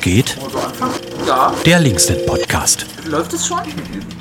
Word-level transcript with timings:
geht? 0.00 0.36
Ja, 1.26 1.52
Der 1.64 1.80
Linksnet-Podcast. 1.80 2.86
läuft 3.06 3.32
es 3.32 3.46
schon? 3.46 3.58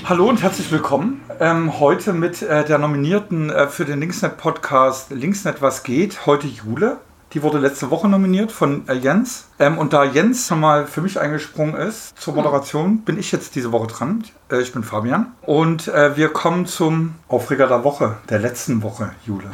Hallo 0.06 0.30
und 0.30 0.42
herzlich 0.42 0.72
willkommen. 0.72 1.22
Ähm, 1.40 1.80
heute 1.80 2.14
mit 2.14 2.42
äh, 2.42 2.64
der 2.66 2.78
Nominierten 2.78 3.50
äh, 3.50 3.68
für 3.68 3.86
den 3.86 4.00
Linksnet-Podcast 4.00 5.12
Linksnet 5.12 5.62
Was 5.62 5.84
geht, 5.84 6.26
heute 6.26 6.48
Jule. 6.48 6.98
Die 7.34 7.44
wurde 7.44 7.58
letzte 7.58 7.92
Woche 7.92 8.08
nominiert 8.08 8.52
von 8.52 8.88
äh, 8.88 8.94
Jens. 8.94 9.50
Ähm, 9.60 9.78
und 9.78 9.92
da 9.92 10.06
Jens 10.06 10.48
schon 10.48 10.62
mal 10.62 10.88
für 10.88 11.02
mich 11.02 11.20
eingesprungen 11.20 11.76
ist 11.76 12.18
zur 12.18 12.34
Moderation, 12.34 13.00
bin 13.00 13.20
ich 13.20 13.32
jetzt 13.34 13.56
diese 13.56 13.72
Woche 13.74 13.88
dran. 13.88 14.24
Äh, 14.50 14.62
ich 14.62 14.72
bin 14.72 14.84
Fabian. 14.84 15.34
Und 15.42 15.88
äh, 15.90 16.16
wir 16.16 16.30
kommen 16.30 16.66
zum 16.66 17.16
Aufreger 17.28 17.68
der 17.68 17.84
Woche, 17.84 18.18
der 18.30 18.40
letzten 18.40 18.82
Woche, 18.84 19.12
Jule. 19.26 19.50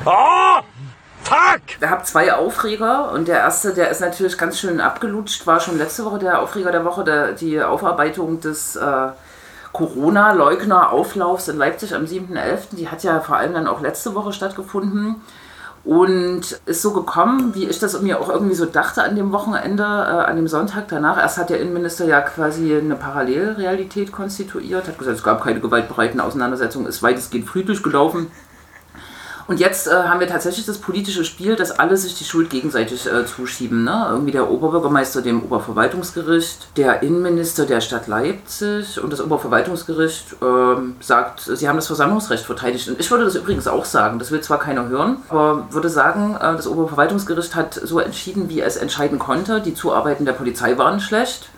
Wir 1.80 1.90
haben 1.90 2.04
zwei 2.04 2.34
Aufreger 2.34 3.12
und 3.12 3.28
der 3.28 3.40
erste, 3.40 3.74
der 3.74 3.90
ist 3.90 4.02
natürlich 4.02 4.38
ganz 4.38 4.60
schön 4.60 4.82
abgelutscht, 4.82 5.48
war 5.48 5.60
schon 5.60 5.78
letzte 5.78 6.06
Woche 6.06 6.20
der 6.20 6.42
Aufreger 6.42 6.72
der 6.72 6.86
Woche, 6.86 7.04
der, 7.04 7.32
die 7.34 7.62
Aufarbeitung 7.62 8.42
des 8.42 8.76
äh, 8.76 9.08
Corona-Leugner-Auflaufs 9.74 11.48
in 11.48 11.58
Leipzig 11.58 11.96
am 11.96 12.04
7.11. 12.06 12.76
Die 12.76 12.90
hat 12.90 13.04
ja 13.04 13.20
vor 13.20 13.38
allem 13.38 13.54
dann 13.54 13.68
auch 13.68 13.82
letzte 13.82 14.14
Woche 14.16 14.34
stattgefunden 14.34 15.22
und 15.84 16.62
ist 16.66 16.82
so 16.82 16.94
gekommen, 16.94 17.56
wie 17.56 17.66
ich 17.66 17.80
das 17.80 18.00
mir 18.02 18.20
auch 18.20 18.30
irgendwie 18.30 18.56
so 18.56 18.66
dachte 18.66 19.04
an 19.04 19.16
dem 19.16 19.32
Wochenende, 19.32 19.84
äh, 19.84 20.30
an 20.30 20.36
dem 20.36 20.48
Sonntag 20.48 20.88
danach. 20.90 21.18
Erst 21.18 21.38
hat 21.38 21.50
der 21.50 21.60
Innenminister 21.60 22.06
ja 22.06 22.22
quasi 22.22 22.76
eine 22.76 22.96
Parallelrealität 22.96 24.12
konstituiert, 24.12 24.88
hat 24.88 25.00
gesagt, 25.00 25.18
es 25.18 25.24
gab 25.24 25.44
keine 25.44 25.60
gewaltbereiten 25.60 26.20
Auseinandersetzungen, 26.20 26.88
ist 26.88 27.02
weitestgehend 27.02 27.48
friedlich 27.48 27.82
gelaufen. 27.82 28.32
Und 29.48 29.60
jetzt 29.60 29.88
äh, 29.88 29.92
haben 29.92 30.20
wir 30.20 30.28
tatsächlich 30.28 30.66
das 30.66 30.78
politische 30.78 31.26
Spiel, 31.26 31.56
dass 31.56 31.72
alle 31.72 31.98
sich 31.98 32.16
die 32.16 32.24
Schuld 32.24 32.50
gegenseitig 32.50 33.06
äh, 33.08 33.26
zuschieben. 33.26 33.84
Ne? 33.84 34.08
Irgendwie 34.10 34.32
der 34.32 34.50
Oberbürgermeister 34.50 35.22
dem 35.22 35.44
Oberverwaltungsgericht, 35.44 36.78
der 36.78 37.04
Innenminister 37.04 37.66
der 37.66 37.82
Stadt 37.82 38.08
Leipzig 38.08 39.02
und 39.02 39.12
das 39.12 39.22
Oberverwaltungsgericht 39.22 40.36
ähm, 40.42 40.96
sagt, 41.00 41.42
sie 41.42 41.68
haben 41.68 41.76
das 41.76 41.88
Versammlungsrecht 41.88 42.46
verteidigt. 42.46 42.88
Und 42.90 43.00
ich 43.00 43.10
würde 43.12 43.26
das 43.26 43.36
übrigens 43.36 43.68
auch 43.68 43.86
sagen, 43.86 44.20
das 44.20 44.32
will 44.32 44.42
zwar 44.42 44.60
keiner 44.60 44.88
hören, 44.88 45.18
aber 45.30 45.68
würde 45.72 45.90
sagen, 45.90 46.36
äh, 46.36 46.56
das 46.56 46.68
Oberverwaltungsgericht 46.68 47.56
hat 47.56 47.74
so 47.74 48.00
entschieden, 48.00 48.50
wie 48.50 48.62
es 48.62 48.78
entscheiden 48.78 49.20
konnte. 49.20 49.62
Die 49.62 49.74
Zuarbeiten 49.74 50.26
der 50.26 50.34
Polizei 50.34 50.78
waren 50.78 51.00
schlecht 51.00 51.50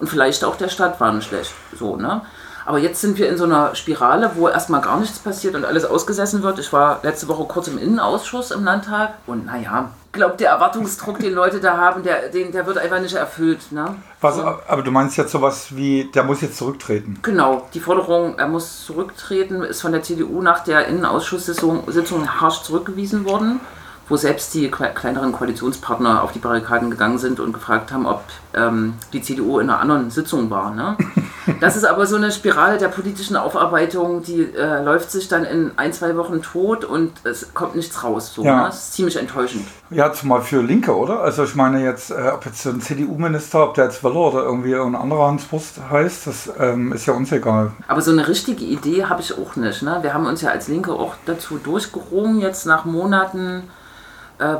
und 0.00 0.08
vielleicht 0.08 0.44
auch 0.44 0.56
der 0.56 0.68
Stadt 0.68 1.00
waren 1.00 1.22
schlecht. 1.22 1.52
So, 1.78 1.96
ne? 1.96 2.22
Aber 2.64 2.78
jetzt 2.78 3.00
sind 3.00 3.18
wir 3.18 3.28
in 3.28 3.36
so 3.36 3.44
einer 3.44 3.74
Spirale, 3.74 4.32
wo 4.34 4.48
erstmal 4.48 4.80
gar 4.80 4.98
nichts 5.00 5.18
passiert 5.18 5.54
und 5.54 5.64
alles 5.64 5.84
ausgesessen 5.84 6.42
wird. 6.42 6.58
Ich 6.58 6.72
war 6.72 7.00
letzte 7.02 7.28
Woche 7.28 7.44
kurz 7.44 7.68
im 7.68 7.78
Innenausschuss 7.78 8.50
im 8.52 8.64
Landtag 8.64 9.14
und 9.26 9.46
naja, 9.46 9.90
ich 10.06 10.12
glaube, 10.12 10.36
der 10.36 10.50
Erwartungsdruck, 10.50 11.18
den 11.20 11.32
Leute 11.32 11.58
da 11.58 11.78
haben, 11.78 12.02
der, 12.02 12.28
den, 12.28 12.52
der 12.52 12.66
wird 12.66 12.76
einfach 12.76 13.00
nicht 13.00 13.14
erfüllt. 13.14 13.72
Ne? 13.72 13.94
Was, 14.20 14.38
aber 14.38 14.82
du 14.82 14.90
meinst 14.90 15.16
jetzt 15.16 15.32
sowas 15.32 15.74
wie, 15.74 16.10
der 16.14 16.22
muss 16.22 16.42
jetzt 16.42 16.58
zurücktreten. 16.58 17.18
Genau, 17.22 17.66
die 17.72 17.80
Forderung, 17.80 18.38
er 18.38 18.46
muss 18.46 18.84
zurücktreten, 18.84 19.62
ist 19.62 19.80
von 19.80 19.90
der 19.92 20.02
CDU 20.02 20.42
nach 20.42 20.60
der 20.64 20.86
Innenausschusssitzung 20.86 21.84
Sitzung 21.90 22.28
harsch 22.40 22.60
zurückgewiesen 22.62 23.24
worden, 23.24 23.60
wo 24.08 24.16
selbst 24.18 24.52
die 24.52 24.70
kle- 24.70 24.92
kleineren 24.92 25.32
Koalitionspartner 25.32 26.22
auf 26.22 26.32
die 26.32 26.40
Barrikaden 26.40 26.90
gegangen 26.90 27.16
sind 27.18 27.40
und 27.40 27.54
gefragt 27.54 27.90
haben, 27.90 28.04
ob 28.04 28.22
ähm, 28.54 28.94
die 29.14 29.22
CDU 29.22 29.60
in 29.60 29.70
einer 29.70 29.80
anderen 29.80 30.10
Sitzung 30.10 30.50
war. 30.50 30.74
Ne? 30.74 30.96
Das 31.60 31.76
ist 31.76 31.84
aber 31.84 32.06
so 32.06 32.16
eine 32.16 32.30
Spirale 32.30 32.78
der 32.78 32.88
politischen 32.88 33.36
Aufarbeitung, 33.36 34.22
die 34.22 34.42
äh, 34.54 34.82
läuft 34.82 35.10
sich 35.10 35.28
dann 35.28 35.44
in 35.44 35.72
ein, 35.76 35.92
zwei 35.92 36.16
Wochen 36.16 36.42
tot 36.42 36.84
und 36.84 37.12
es 37.24 37.52
kommt 37.54 37.74
nichts 37.74 38.02
raus. 38.04 38.32
So, 38.34 38.44
Ja. 38.44 38.56
ne? 38.56 38.62
Das 38.66 38.76
ist 38.76 38.92
ziemlich 38.94 39.16
enttäuschend. 39.16 39.66
Ja, 39.90 40.12
zumal 40.12 40.42
für 40.42 40.62
Linke, 40.62 40.96
oder? 40.96 41.20
Also 41.20 41.44
ich 41.44 41.54
meine 41.54 41.82
jetzt, 41.82 42.10
äh, 42.10 42.30
ob 42.34 42.44
jetzt 42.46 42.64
ein 42.66 42.80
CDU-Minister, 42.80 43.64
ob 43.64 43.74
der 43.74 43.84
jetzt 43.86 44.02
Wöller 44.04 44.32
oder 44.32 44.42
irgendwie 44.44 44.74
ein 44.74 44.94
anderer 44.94 45.26
Hans 45.26 45.50
Wurst 45.52 45.76
heißt, 45.90 46.26
das 46.26 46.50
ähm, 46.58 46.92
ist 46.92 47.06
ja 47.06 47.14
uns 47.14 47.32
egal. 47.32 47.72
Aber 47.88 48.00
so 48.00 48.10
eine 48.10 48.28
richtige 48.28 48.64
Idee 48.64 49.04
habe 49.06 49.20
ich 49.20 49.36
auch 49.38 49.56
nicht. 49.56 49.82
Ne? 49.82 49.98
Wir 50.02 50.14
haben 50.14 50.26
uns 50.26 50.40
ja 50.42 50.50
als 50.50 50.68
Linke 50.68 50.92
auch 50.92 51.14
dazu 51.26 51.58
durchgerungen, 51.58 52.40
jetzt 52.40 52.66
nach 52.66 52.84
Monaten, 52.84 53.64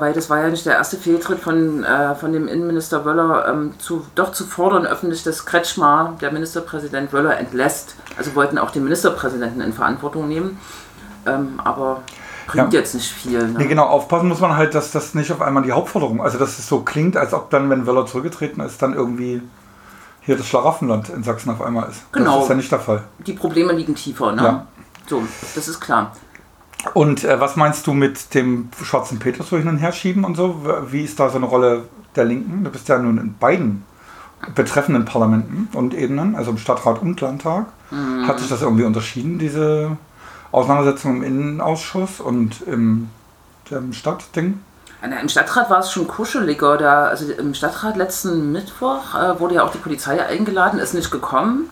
weil 0.00 0.12
das 0.12 0.30
war 0.30 0.40
ja 0.40 0.48
nicht 0.48 0.66
der 0.66 0.74
erste 0.74 0.96
Fehltritt 0.96 1.40
von, 1.40 1.84
äh, 1.84 2.14
von 2.14 2.32
dem 2.32 2.48
Innenminister 2.48 3.04
Wöller, 3.04 3.48
ähm, 3.48 3.72
zu, 3.78 4.06
doch 4.14 4.32
zu 4.32 4.44
fordern 4.44 4.86
öffentlich, 4.86 5.22
dass 5.24 5.44
Kretschmar, 5.46 6.16
der 6.20 6.32
Ministerpräsident 6.32 7.12
Wöller, 7.12 7.38
entlässt. 7.38 7.96
Also 8.16 8.34
wollten 8.34 8.58
auch 8.58 8.70
den 8.70 8.84
Ministerpräsidenten 8.84 9.60
in 9.60 9.72
Verantwortung 9.72 10.28
nehmen. 10.28 10.58
Ähm, 11.26 11.60
aber 11.62 12.02
bringt 12.46 12.72
Ja. 12.72 12.80
jetzt 12.80 12.94
nicht 12.94 13.10
viel. 13.10 13.38
Ne? 13.38 13.58
Nee, 13.58 13.66
genau, 13.66 13.86
aufpassen 13.86 14.28
muss 14.28 14.40
man 14.40 14.56
halt, 14.56 14.74
dass 14.74 14.90
das 14.90 15.14
nicht 15.14 15.32
auf 15.32 15.40
einmal 15.40 15.62
die 15.62 15.72
Hauptforderung, 15.72 16.20
also 16.20 16.38
dass 16.38 16.58
es 16.58 16.68
so 16.68 16.80
klingt, 16.80 17.16
als 17.16 17.32
ob 17.32 17.50
dann, 17.50 17.70
wenn 17.70 17.86
Wöller 17.86 18.06
zurückgetreten 18.06 18.60
ist, 18.62 18.82
dann 18.82 18.94
irgendwie 18.94 19.42
hier 20.20 20.36
das 20.36 20.46
Schlaraffenland 20.46 21.08
in 21.08 21.22
Sachsen 21.22 21.50
auf 21.50 21.62
einmal 21.62 21.88
ist. 21.90 22.10
Genau. 22.12 22.34
Das 22.36 22.42
ist 22.44 22.48
ja 22.50 22.54
nicht 22.54 22.72
der 22.72 22.80
Fall. 22.80 23.04
Die 23.26 23.32
Probleme 23.32 23.72
liegen 23.72 23.94
tiefer. 23.94 24.32
Ne? 24.32 24.42
Ja. 24.42 24.66
So, 25.08 25.22
das 25.54 25.66
ist 25.68 25.80
klar. 25.80 26.12
Und 26.94 27.24
äh, 27.24 27.40
was 27.40 27.56
meinst 27.56 27.86
du 27.86 27.92
mit 27.92 28.34
dem 28.34 28.68
schwarzen 28.82 29.18
Peter 29.18 29.44
so 29.44 29.56
hin 29.56 29.68
und 29.68 29.78
her 29.78 29.92
schieben 29.92 30.24
und 30.24 30.36
so? 30.36 30.64
Wie 30.90 31.02
ist 31.02 31.20
da 31.20 31.28
so 31.28 31.36
eine 31.36 31.46
Rolle 31.46 31.84
der 32.16 32.24
Linken? 32.24 32.64
Du 32.64 32.70
bist 32.70 32.88
ja 32.88 32.98
nun 32.98 33.18
in 33.18 33.36
beiden 33.38 33.84
betreffenden 34.54 35.04
Parlamenten 35.04 35.68
und 35.72 35.94
Ebenen, 35.94 36.34
also 36.34 36.50
im 36.50 36.58
Stadtrat 36.58 37.00
und 37.00 37.20
Landtag. 37.20 37.66
Hat 38.26 38.40
sich 38.40 38.48
das 38.48 38.62
irgendwie 38.62 38.84
unterschieden, 38.84 39.38
diese 39.38 39.96
Auseinandersetzung 40.50 41.18
im 41.18 41.22
Innenausschuss 41.22 42.20
und 42.20 42.62
im, 42.62 43.10
im 43.70 43.92
Stadtding? 43.92 44.60
Im 45.02 45.28
Stadtrat 45.28 45.68
war 45.68 45.80
es 45.80 45.92
schon 45.92 46.06
kuscheliger. 46.06 46.76
Da, 46.76 47.04
also 47.04 47.30
im 47.32 47.54
Stadtrat 47.54 47.96
letzten 47.96 48.52
Mittwoch 48.52 49.14
äh, 49.14 49.38
wurde 49.40 49.56
ja 49.56 49.64
auch 49.64 49.72
die 49.72 49.78
Polizei 49.78 50.24
eingeladen, 50.24 50.78
ist 50.78 50.94
nicht 50.94 51.10
gekommen. 51.10 51.70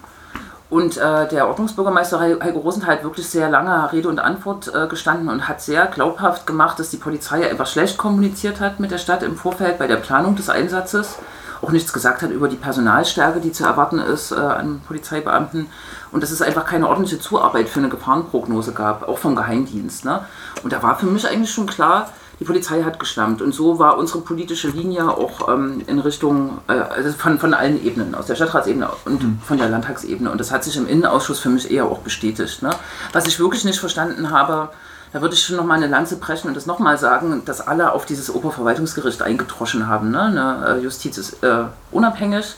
Und 0.70 0.96
äh, 0.96 1.28
der 1.28 1.48
Ordnungsbürgermeister 1.48 2.20
Heiko 2.20 2.60
Rosenthal 2.60 2.96
hat 2.96 3.02
wirklich 3.02 3.28
sehr 3.28 3.50
lange 3.50 3.92
Rede 3.92 4.08
und 4.08 4.20
Antwort 4.20 4.72
äh, 4.72 4.86
gestanden 4.86 5.28
und 5.28 5.48
hat 5.48 5.60
sehr 5.60 5.86
glaubhaft 5.86 6.46
gemacht, 6.46 6.78
dass 6.78 6.90
die 6.90 6.96
Polizei 6.96 7.50
einfach 7.50 7.66
schlecht 7.66 7.98
kommuniziert 7.98 8.60
hat 8.60 8.78
mit 8.78 8.92
der 8.92 8.98
Stadt 8.98 9.24
im 9.24 9.36
Vorfeld 9.36 9.78
bei 9.78 9.88
der 9.88 9.96
Planung 9.96 10.36
des 10.36 10.48
Einsatzes. 10.48 11.18
Auch 11.62 11.70
nichts 11.70 11.92
gesagt 11.92 12.22
hat 12.22 12.30
über 12.30 12.48
die 12.48 12.56
Personalstärke, 12.56 13.40
die 13.40 13.52
zu 13.52 13.64
erwarten 13.64 13.98
ist 13.98 14.32
äh, 14.32 14.36
an 14.36 14.80
Polizeibeamten. 14.86 15.66
Und 16.12 16.22
dass 16.22 16.30
es 16.30 16.42
einfach 16.42 16.64
keine 16.64 16.88
ordentliche 16.88 17.20
Zuarbeit 17.20 17.68
für 17.68 17.80
eine 17.80 17.88
Gefahrenprognose 17.88 18.72
gab, 18.72 19.08
auch 19.08 19.18
vom 19.18 19.36
Geheimdienst. 19.36 20.04
Ne? 20.04 20.24
Und 20.62 20.72
da 20.72 20.82
war 20.82 20.98
für 20.98 21.06
mich 21.06 21.28
eigentlich 21.28 21.52
schon 21.52 21.66
klar, 21.66 22.08
die 22.40 22.44
Polizei 22.44 22.82
hat 22.82 22.98
geschlampt. 22.98 23.42
Und 23.42 23.52
so 23.54 23.78
war 23.78 23.98
unsere 23.98 24.22
politische 24.22 24.68
Linie 24.68 25.10
auch 25.10 25.48
ähm, 25.48 25.82
in 25.86 25.98
Richtung, 25.98 26.58
äh, 26.68 26.72
also 26.72 27.12
von, 27.12 27.38
von 27.38 27.52
allen 27.52 27.84
Ebenen, 27.84 28.14
aus 28.14 28.26
der 28.26 28.34
Stadtratsebene 28.34 28.88
und 29.04 29.38
von 29.44 29.58
der 29.58 29.68
Landtagsebene. 29.68 30.30
Und 30.30 30.40
das 30.40 30.50
hat 30.50 30.64
sich 30.64 30.76
im 30.78 30.88
Innenausschuss 30.88 31.38
für 31.38 31.50
mich 31.50 31.70
eher 31.70 31.84
auch 31.84 31.98
bestätigt. 31.98 32.62
Ne? 32.62 32.70
Was 33.12 33.26
ich 33.26 33.38
wirklich 33.38 33.64
nicht 33.64 33.78
verstanden 33.78 34.30
habe, 34.30 34.70
da 35.12 35.20
würde 35.20 35.34
ich 35.34 35.42
schon 35.42 35.56
nochmal 35.56 35.78
eine 35.78 35.88
Lanze 35.88 36.16
brechen 36.16 36.48
und 36.48 36.56
das 36.56 36.66
nochmal 36.66 36.98
sagen, 36.98 37.42
dass 37.44 37.66
alle 37.66 37.92
auf 37.92 38.06
dieses 38.06 38.32
Oberverwaltungsgericht 38.32 39.22
eingedroschen 39.22 39.88
haben. 39.88 40.10
Ne? 40.10 40.22
Eine 40.22 40.78
äh, 40.78 40.82
Justiz 40.82 41.18
ist 41.18 41.42
äh, 41.42 41.64
unabhängig. 41.90 42.56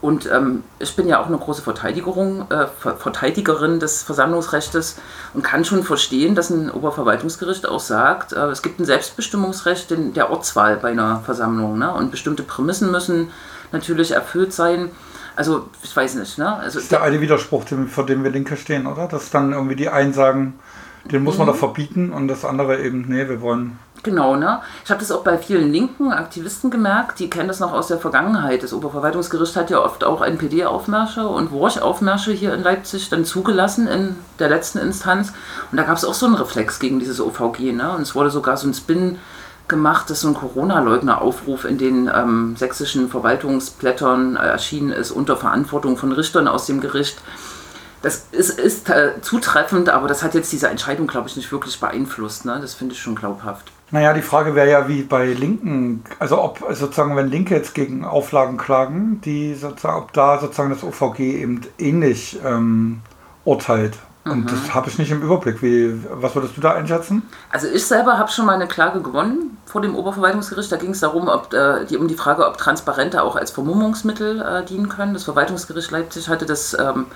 Und 0.00 0.30
ähm, 0.32 0.64
ich 0.78 0.96
bin 0.96 1.06
ja 1.06 1.20
auch 1.20 1.26
eine 1.26 1.36
große 1.36 1.60
Verteidigerung, 1.60 2.50
äh, 2.50 2.66
Ver 2.66 2.96
Verteidigerin 2.96 3.80
des 3.80 4.02
Versammlungsrechts 4.02 4.96
und 5.34 5.42
kann 5.42 5.64
schon 5.64 5.84
verstehen, 5.84 6.34
dass 6.34 6.48
ein 6.48 6.70
Oberverwaltungsgericht 6.70 7.68
auch 7.68 7.80
sagt, 7.80 8.32
äh, 8.32 8.46
es 8.46 8.62
gibt 8.62 8.80
ein 8.80 8.86
Selbstbestimmungsrecht 8.86 9.92
in 9.92 10.14
der 10.14 10.30
Ortswahl 10.30 10.78
bei 10.78 10.90
einer 10.92 11.20
Versammlung. 11.20 11.78
Ne? 11.78 11.92
Und 11.92 12.10
bestimmte 12.10 12.42
Prämissen 12.42 12.90
müssen 12.90 13.30
natürlich 13.72 14.12
erfüllt 14.12 14.54
sein. 14.54 14.90
Also, 15.36 15.68
ich 15.82 15.94
weiß 15.94 16.14
nicht. 16.14 16.38
Ne? 16.38 16.50
Also, 16.50 16.78
ist 16.78 16.90
der 16.90 17.02
eine 17.02 17.20
Widerspruch, 17.20 17.64
vor 17.88 18.06
dem 18.06 18.24
wir 18.24 18.30
Linke 18.30 18.56
stehen, 18.56 18.86
oder? 18.86 19.06
Dass 19.06 19.30
dann 19.30 19.52
irgendwie 19.52 19.76
die 19.76 19.90
einen 19.90 20.14
sagen, 20.14 20.58
den 21.04 21.24
muss 21.24 21.38
man 21.38 21.46
Mhm. 21.46 21.52
doch 21.52 21.58
verbieten 21.58 22.12
und 22.12 22.28
das 22.28 22.44
andere 22.44 22.80
eben, 22.82 23.06
nee, 23.08 23.28
wir 23.28 23.40
wollen. 23.40 23.78
Genau, 24.02 24.34
ne? 24.34 24.60
Ich 24.82 24.90
habe 24.90 25.00
das 25.00 25.12
auch 25.12 25.22
bei 25.22 25.36
vielen 25.36 25.70
linken 25.70 26.10
Aktivisten 26.10 26.70
gemerkt, 26.70 27.18
die 27.18 27.28
kennen 27.28 27.48
das 27.48 27.60
noch 27.60 27.72
aus 27.72 27.88
der 27.88 27.98
Vergangenheit. 27.98 28.62
Das 28.62 28.72
Oberverwaltungsgericht 28.72 29.56
hat 29.56 29.68
ja 29.68 29.78
oft 29.78 30.04
auch 30.04 30.22
NPD-Aufmärsche 30.22 31.26
und 31.26 31.50
Wurch-Aufmärsche 31.52 32.32
hier 32.32 32.54
in 32.54 32.62
Leipzig 32.62 33.10
dann 33.10 33.26
zugelassen 33.26 33.88
in 33.88 34.16
der 34.38 34.48
letzten 34.48 34.78
Instanz. 34.78 35.34
Und 35.70 35.76
da 35.76 35.82
gab 35.82 35.98
es 35.98 36.06
auch 36.06 36.14
so 36.14 36.24
einen 36.24 36.34
Reflex 36.36 36.78
gegen 36.78 36.98
dieses 36.98 37.20
OVG, 37.20 37.72
ne? 37.72 37.92
Und 37.94 38.00
es 38.00 38.14
wurde 38.14 38.30
sogar 38.30 38.56
so 38.56 38.66
ein 38.68 38.74
Spin 38.74 39.18
gemacht, 39.68 40.08
dass 40.08 40.22
so 40.22 40.28
ein 40.28 40.34
Corona-Leugner-Aufruf 40.34 41.66
in 41.66 41.76
den 41.76 42.10
ähm, 42.12 42.56
sächsischen 42.56 43.10
Verwaltungsblättern 43.10 44.36
erschienen 44.36 44.92
ist, 44.92 45.10
unter 45.10 45.36
Verantwortung 45.36 45.98
von 45.98 46.12
Richtern 46.12 46.48
aus 46.48 46.64
dem 46.66 46.80
Gericht. 46.80 47.18
Das 48.02 48.26
ist, 48.32 48.58
ist 48.58 48.88
äh, 48.88 49.20
zutreffend, 49.20 49.90
aber 49.90 50.08
das 50.08 50.22
hat 50.22 50.34
jetzt 50.34 50.50
diese 50.52 50.68
Entscheidung, 50.68 51.06
glaube 51.06 51.28
ich, 51.28 51.36
nicht 51.36 51.52
wirklich 51.52 51.78
beeinflusst. 51.80 52.46
Ne? 52.46 52.58
Das 52.60 52.74
finde 52.74 52.94
ich 52.94 53.00
schon 53.00 53.14
glaubhaft. 53.14 53.70
Naja, 53.90 54.12
die 54.14 54.22
Frage 54.22 54.54
wäre 54.54 54.70
ja 54.70 54.88
wie 54.88 55.02
bei 55.02 55.26
Linken, 55.26 56.04
also 56.18 56.40
ob 56.40 56.60
sozusagen, 56.70 57.16
wenn 57.16 57.28
Linke 57.28 57.54
jetzt 57.56 57.74
gegen 57.74 58.04
Auflagen 58.04 58.56
klagen, 58.56 59.20
die 59.24 59.54
sozusagen, 59.54 59.98
ob 59.98 60.12
da 60.12 60.38
sozusagen 60.38 60.70
das 60.70 60.84
OVG 60.84 61.18
eben 61.20 61.60
ähnlich 61.78 62.38
ähm, 62.44 63.00
urteilt. 63.44 63.98
Und 64.24 64.44
Mhm. 64.44 64.46
das 64.46 64.74
habe 64.74 64.88
ich 64.90 64.98
nicht 64.98 65.10
im 65.10 65.22
Überblick. 65.22 65.62
Wie, 65.62 65.98
was 66.12 66.34
würdest 66.34 66.56
du 66.56 66.60
da 66.60 66.74
einschätzen? 66.74 67.22
Also 67.50 67.66
ich 67.66 67.84
selber 67.84 68.18
habe 68.18 68.30
schon 68.30 68.46
mal 68.46 68.54
eine 68.54 68.68
Klage 68.68 69.00
gewonnen 69.00 69.56
vor 69.66 69.80
dem 69.80 69.96
Oberverwaltungsgericht. 69.96 70.70
Da 70.70 70.76
ging 70.76 70.90
es 70.90 71.00
darum, 71.00 71.28
ob, 71.28 71.52
äh, 71.54 71.84
die, 71.86 71.96
um 71.96 72.06
die 72.06 72.14
Frage, 72.14 72.46
ob 72.46 72.58
Transparente 72.58 73.22
auch 73.22 73.34
als 73.34 73.50
Vermummungsmittel 73.50 74.40
äh, 74.42 74.64
dienen 74.64 74.88
können. 74.88 75.14
Das 75.14 75.24
Verwaltungsgericht 75.24 75.90
Leipzig 75.90 76.28
hatte 76.28 76.44
das 76.46 76.74
ähm, 76.78 77.06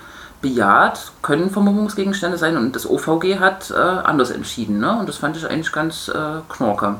bejaht, 0.41 1.11
können 1.21 1.49
Vermummungsgegenstände 1.49 2.37
sein 2.37 2.57
und 2.57 2.75
das 2.75 2.89
OVG 2.89 3.39
hat 3.39 3.71
äh, 3.71 3.75
anders 3.75 4.31
entschieden. 4.31 4.79
Ne? 4.79 4.97
Und 4.99 5.09
das 5.09 5.17
fand 5.17 5.37
ich 5.37 5.49
eigentlich 5.49 5.71
ganz 5.71 6.07
äh, 6.07 6.41
knorke. 6.49 6.95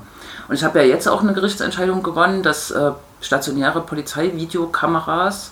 Und 0.47 0.55
ich 0.55 0.63
habe 0.63 0.79
ja 0.79 0.85
jetzt 0.85 1.07
auch 1.07 1.21
eine 1.21 1.33
Gerichtsentscheidung 1.33 2.03
gewonnen, 2.03 2.43
dass 2.43 2.71
äh, 2.71 2.91
stationäre 3.21 3.81
Polizeivideokameras 3.81 5.51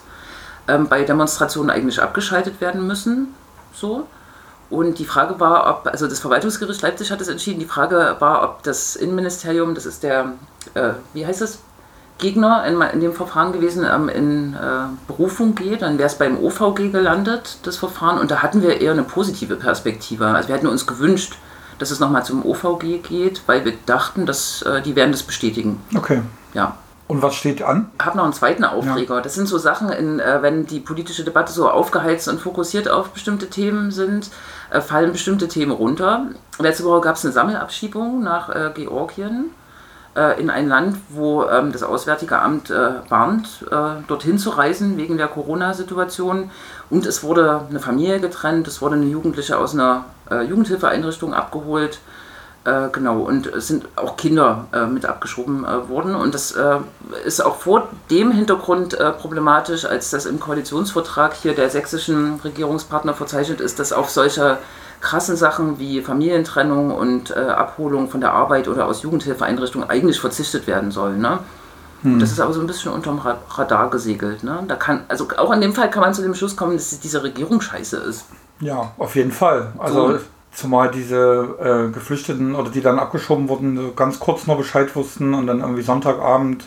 ähm, 0.67 0.87
bei 0.87 1.03
Demonstrationen 1.03 1.69
eigentlich 1.69 2.01
abgeschaltet 2.01 2.61
werden 2.61 2.85
müssen. 2.87 3.33
So. 3.73 4.07
Und 4.69 4.97
die 4.97 5.05
Frage 5.05 5.39
war, 5.39 5.69
ob, 5.69 5.87
also 5.87 6.07
das 6.07 6.19
Verwaltungsgericht 6.19 6.81
Leipzig 6.81 7.11
hat 7.11 7.21
es 7.21 7.27
entschieden, 7.27 7.59
die 7.59 7.65
Frage 7.65 8.15
war, 8.19 8.43
ob 8.43 8.63
das 8.63 8.95
Innenministerium, 8.95 9.75
das 9.75 9.85
ist 9.85 10.03
der, 10.03 10.33
äh, 10.73 10.93
wie 11.13 11.25
heißt 11.25 11.41
es, 11.41 11.59
Gegner 12.23 12.65
in, 12.65 12.81
in, 12.81 13.01
dem 13.01 13.13
Verfahren 13.13 13.53
gewesen, 13.53 13.85
ähm, 13.85 14.09
in 14.09 14.53
äh, 14.55 14.57
Berufung 15.07 15.53
geht, 15.53 15.83
dann 15.83 15.99
wäre 15.99 16.07
es 16.07 16.17
beim 16.17 16.39
OVG 16.39 16.91
gelandet, 16.91 17.57
das 17.63 17.77
Verfahren. 17.77 18.17
Und 18.17 18.31
da 18.31 18.41
hatten 18.41 18.63
wir 18.63 18.81
eher 18.81 18.93
eine 18.93 19.03
positive 19.03 19.55
Perspektive. 19.55 20.25
Also 20.25 20.49
wir 20.49 20.55
hätten 20.55 20.67
uns 20.67 20.87
gewünscht, 20.87 21.35
dass 21.77 21.91
es 21.91 21.99
nochmal 21.99 22.25
zum 22.25 22.43
OVG 22.43 23.03
geht, 23.03 23.41
weil 23.45 23.65
wir 23.65 23.73
dachten, 23.85 24.25
dass 24.25 24.63
äh, 24.63 24.81
die 24.81 24.95
werden 24.95 25.11
das 25.11 25.21
bestätigen. 25.21 25.79
Okay. 25.95 26.21
Ja. 26.55 26.77
Und 27.07 27.21
was 27.21 27.35
steht 27.35 27.61
an? 27.61 27.91
Ich 27.99 28.05
habe 28.05 28.17
noch 28.17 28.23
einen 28.23 28.33
zweiten 28.33 28.63
Aufreger. 28.63 29.15
Ja. 29.15 29.21
Das 29.21 29.35
sind 29.35 29.47
so 29.47 29.57
Sachen, 29.57 29.89
in, 29.89 30.19
äh, 30.19 30.41
wenn 30.41 30.65
die 30.65 30.79
politische 30.79 31.23
Debatte 31.23 31.51
so 31.51 31.69
aufgeheizt 31.69 32.27
und 32.29 32.39
fokussiert 32.39 32.89
auf 32.89 33.09
bestimmte 33.09 33.49
Themen 33.49 33.91
sind, 33.91 34.31
äh, 34.71 34.81
fallen 34.81 35.11
bestimmte 35.11 35.47
Themen 35.47 35.71
runter. 35.71 36.27
Letzte 36.57 36.85
Woche 36.85 37.01
gab 37.01 37.17
es 37.17 37.25
eine 37.25 37.33
Sammelabschiebung 37.33 38.23
nach 38.23 38.49
äh, 38.49 38.71
Georgien 38.73 39.51
äh, 40.15 40.39
in 40.39 40.49
ein 40.49 40.67
Land, 40.67 40.97
wo 41.09 41.45
ähm, 41.45 41.71
das 41.71 41.83
Auswärtige 41.83 42.39
Amt 42.39 42.69
äh, 42.69 42.91
warnt, 43.09 43.65
äh, 43.71 44.03
dorthin 44.07 44.37
zu 44.37 44.51
reisen 44.51 44.97
wegen 44.97 45.17
der 45.17 45.27
Corona-Situation. 45.27 46.51
Und 46.89 47.05
es 47.05 47.23
wurde 47.23 47.61
eine 47.69 47.79
Familie 47.79 48.19
getrennt, 48.19 48.67
es 48.67 48.81
wurde 48.81 48.95
eine 48.95 49.05
Jugendliche 49.05 49.57
aus 49.57 49.73
einer 49.73 50.05
Jugendhilfeeinrichtung 50.47 51.33
abgeholt 51.33 51.99
äh, 52.65 52.87
genau, 52.93 53.19
und 53.19 53.47
es 53.47 53.67
sind 53.67 53.85
auch 53.97 54.15
Kinder 54.15 54.67
äh, 54.71 54.85
mit 54.85 55.05
abgeschoben 55.05 55.65
äh, 55.65 55.89
worden. 55.89 56.15
Und 56.15 56.33
das 56.33 56.53
äh, 56.53 56.77
ist 57.25 57.43
auch 57.43 57.57
vor 57.57 57.89
dem 58.09 58.31
Hintergrund 58.31 58.93
äh, 58.93 59.11
problematisch, 59.11 59.83
als 59.83 60.11
das 60.11 60.25
im 60.25 60.39
Koalitionsvertrag 60.39 61.33
hier 61.33 61.55
der 61.55 61.69
sächsischen 61.69 62.39
Regierungspartner 62.41 63.13
verzeichnet 63.13 63.59
ist, 63.59 63.79
dass 63.79 63.91
auf 63.91 64.09
solche 64.09 64.59
krassen 65.03 65.35
Sachen 65.35 65.79
wie 65.79 66.01
Familientrennung 66.01 66.89
und 66.91 67.29
äh, 67.31 67.39
Abholung 67.39 68.09
von 68.09 68.21
der 68.21 68.31
Arbeit 68.31 68.67
oder 68.67 68.87
aus 68.87 69.03
Jugendhilfeeinrichtungen 69.03 69.89
eigentlich 69.89 70.19
verzichtet 70.19 70.65
werden 70.65 70.91
soll. 70.91 71.17
Ne? 71.17 71.39
Hm. 72.03 72.19
Das 72.19 72.31
ist 72.31 72.39
aber 72.39 72.53
so 72.53 72.61
ein 72.61 72.67
bisschen 72.67 72.91
unterm 72.91 73.19
Radar 73.19 73.89
gesegelt. 73.89 74.43
Ne? 74.43 74.63
Da 74.67 74.75
kann, 74.75 75.01
also 75.09 75.27
auch 75.37 75.51
in 75.51 75.61
dem 75.61 75.73
Fall 75.73 75.91
kann 75.91 76.01
man 76.01 76.13
zu 76.13 76.21
dem 76.21 76.33
Schluss 76.33 76.55
kommen, 76.55 76.73
dass 76.73 76.99
diese 76.99 77.21
Regierung 77.21 77.61
scheiße 77.61 77.97
ist. 77.97 78.25
Ja, 78.61 78.93
auf 78.97 79.15
jeden 79.15 79.31
Fall. 79.31 79.73
Also 79.77 80.13
so. 80.13 80.19
Zumal 80.53 80.91
diese 80.91 81.87
äh, 81.89 81.91
Geflüchteten 81.91 82.53
oder 82.53 82.69
die 82.69 82.81
dann 82.81 82.99
abgeschoben 82.99 83.49
wurden, 83.49 83.95
ganz 83.95 84.19
kurz 84.19 84.45
nur 84.45 84.55
Bescheid 84.55 84.95
wussten 84.95 85.33
und 85.33 85.47
dann 85.47 85.61
irgendwie 85.61 85.81
Sonntagabend 85.81 86.65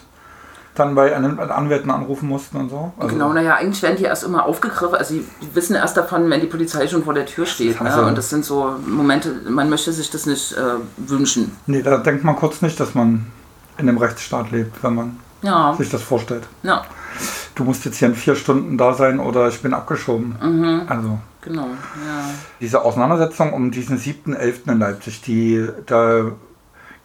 dann 0.78 0.94
bei 0.94 1.14
einem 1.14 1.38
Anwälten 1.38 1.90
anrufen 1.90 2.28
mussten 2.28 2.56
und 2.58 2.68
so. 2.68 2.92
Also 2.98 3.14
genau, 3.14 3.32
naja, 3.32 3.54
eigentlich 3.54 3.82
werden 3.82 3.96
die 3.96 4.04
erst 4.04 4.24
immer 4.24 4.46
aufgegriffen. 4.46 4.94
Also 4.94 5.14
die 5.14 5.24
wissen 5.54 5.74
erst 5.74 5.96
davon, 5.96 6.28
wenn 6.30 6.40
die 6.40 6.46
Polizei 6.46 6.86
schon 6.86 7.04
vor 7.04 7.14
der 7.14 7.26
Tür 7.26 7.46
steht. 7.46 7.80
Also, 7.80 8.02
ne? 8.02 8.08
Und 8.08 8.18
das 8.18 8.30
sind 8.30 8.44
so 8.44 8.76
Momente, 8.86 9.34
man 9.48 9.68
möchte 9.68 9.92
sich 9.92 10.10
das 10.10 10.26
nicht 10.26 10.52
äh, 10.52 10.58
wünschen. 10.96 11.56
Nee, 11.66 11.82
da 11.82 11.96
denkt 11.98 12.24
man 12.24 12.36
kurz 12.36 12.62
nicht, 12.62 12.78
dass 12.78 12.94
man 12.94 13.26
in 13.78 13.88
einem 13.88 13.98
Rechtsstaat 13.98 14.50
lebt, 14.50 14.82
wenn 14.82 14.94
man 14.94 15.16
ja. 15.42 15.74
sich 15.76 15.90
das 15.90 16.02
vorstellt. 16.02 16.44
Ja. 16.62 16.84
Du 17.54 17.64
musst 17.64 17.84
jetzt 17.84 17.98
hier 17.98 18.08
in 18.08 18.14
vier 18.14 18.36
Stunden 18.36 18.76
da 18.76 18.94
sein 18.94 19.18
oder 19.18 19.48
ich 19.48 19.62
bin 19.62 19.74
abgeschoben. 19.74 20.36
Mhm. 20.40 20.82
Also. 20.88 21.18
Genau, 21.40 21.66
ja. 21.68 22.30
Diese 22.60 22.82
Auseinandersetzung 22.82 23.52
um 23.52 23.70
diesen 23.70 23.98
7.11. 23.98 24.72
in 24.72 24.78
Leipzig, 24.80 25.22
die, 25.22 25.68
da 25.86 26.32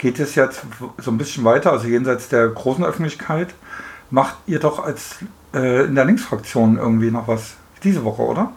geht 0.02 0.20
es 0.20 0.34
jetzt 0.34 0.64
so 0.98 1.12
ein 1.12 1.18
bisschen 1.20 1.44
weiter, 1.44 1.72
also 1.72 1.88
jenseits 1.88 2.28
der 2.28 2.48
großen 2.48 2.84
Öffentlichkeit. 2.84 3.54
Macht 4.10 4.36
ihr 4.48 4.60
doch 4.60 4.84
als 4.84 5.18
äh, 5.54 5.86
in 5.86 5.96
der 5.96 6.06
Linksfraktion 6.06 6.78
irgendwie 6.78 7.12
noch 7.12 7.28
was 7.28 7.54
diese 7.84 8.04
Woche, 8.04 8.24
oder? 8.24 8.52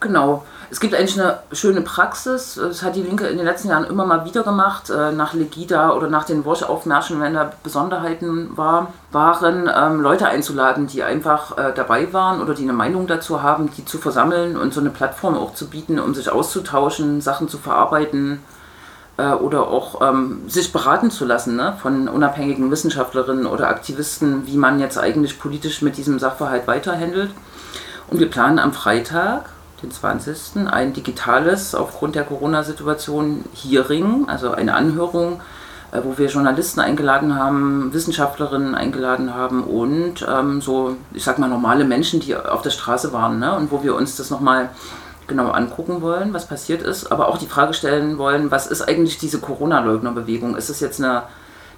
Genau. 0.00 0.44
Es 0.70 0.80
gibt 0.80 0.94
eigentlich 0.94 1.18
eine 1.18 1.38
schöne 1.52 1.80
Praxis. 1.82 2.56
Das 2.56 2.82
hat 2.82 2.96
die 2.96 3.02
Linke 3.02 3.26
in 3.28 3.36
den 3.36 3.46
letzten 3.46 3.68
Jahren 3.68 3.84
immer 3.84 4.06
mal 4.06 4.24
wieder 4.24 4.42
gemacht, 4.42 4.90
äh, 4.90 5.12
nach 5.12 5.34
Legida 5.34 5.92
oder 5.92 6.08
nach 6.08 6.24
den 6.24 6.44
Wash-Aufmärschen, 6.44 7.20
wenn 7.20 7.34
da 7.34 7.52
Besonderheiten 7.62 8.56
war, 8.56 8.92
waren, 9.12 9.70
ähm, 9.72 10.00
Leute 10.00 10.26
einzuladen, 10.26 10.88
die 10.88 11.04
einfach 11.04 11.56
äh, 11.56 11.72
dabei 11.74 12.12
waren 12.12 12.42
oder 12.42 12.54
die 12.54 12.64
eine 12.64 12.72
Meinung 12.72 13.06
dazu 13.06 13.40
haben, 13.40 13.70
die 13.76 13.84
zu 13.84 13.98
versammeln 13.98 14.56
und 14.56 14.74
so 14.74 14.80
eine 14.80 14.90
Plattform 14.90 15.36
auch 15.36 15.54
zu 15.54 15.68
bieten, 15.68 16.00
um 16.00 16.12
sich 16.12 16.30
auszutauschen, 16.30 17.20
Sachen 17.20 17.48
zu 17.48 17.56
verarbeiten 17.56 18.40
äh, 19.18 19.32
oder 19.32 19.68
auch 19.68 20.00
ähm, 20.00 20.42
sich 20.48 20.72
beraten 20.72 21.10
zu 21.10 21.26
lassen 21.26 21.56
ne, 21.56 21.76
von 21.82 22.08
unabhängigen 22.08 22.70
Wissenschaftlerinnen 22.70 23.46
oder 23.46 23.68
Aktivisten, 23.68 24.46
wie 24.46 24.56
man 24.56 24.80
jetzt 24.80 24.98
eigentlich 24.98 25.38
politisch 25.38 25.82
mit 25.82 25.98
diesem 25.98 26.18
Sachverhalt 26.18 26.66
weiterhandelt. 26.66 27.30
Und 28.08 28.20
wir 28.20 28.30
planen 28.30 28.58
am 28.58 28.72
Freitag 28.72 29.50
den 29.82 29.90
20. 29.90 30.66
ein 30.68 30.92
digitales, 30.92 31.74
aufgrund 31.74 32.14
der 32.14 32.24
Corona-Situation, 32.24 33.44
Hearing, 33.54 34.28
also 34.28 34.52
eine 34.52 34.74
Anhörung, 34.74 35.40
äh, 35.92 36.00
wo 36.02 36.18
wir 36.18 36.28
Journalisten 36.28 36.80
eingeladen 36.80 37.34
haben, 37.34 37.92
Wissenschaftlerinnen 37.92 38.74
eingeladen 38.74 39.34
haben 39.34 39.64
und 39.64 40.26
ähm, 40.28 40.60
so, 40.60 40.96
ich 41.12 41.24
sag 41.24 41.38
mal, 41.38 41.48
normale 41.48 41.84
Menschen, 41.84 42.20
die 42.20 42.36
auf 42.36 42.62
der 42.62 42.70
Straße 42.70 43.12
waren, 43.12 43.38
ne? 43.38 43.54
und 43.56 43.70
wo 43.70 43.82
wir 43.82 43.94
uns 43.94 44.16
das 44.16 44.30
nochmal 44.30 44.70
genau 45.28 45.50
angucken 45.50 46.00
wollen, 46.00 46.32
was 46.32 46.46
passiert 46.46 46.82
ist, 46.82 47.12
aber 47.12 47.28
auch 47.28 47.38
die 47.38 47.46
Frage 47.46 47.74
stellen 47.74 48.18
wollen, 48.18 48.50
was 48.50 48.66
ist 48.66 48.82
eigentlich 48.82 49.18
diese 49.18 49.38
Corona-Leugner-Bewegung? 49.38 50.56
Ist 50.56 50.70
es 50.70 50.80
jetzt 50.80 51.00
eine, 51.00 51.24